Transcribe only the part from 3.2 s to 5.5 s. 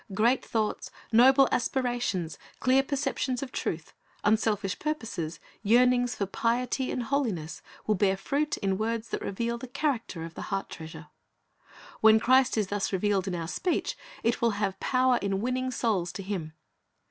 of truth, unselfish purposes,